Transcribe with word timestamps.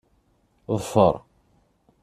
Ḍfer. 0.77 1.15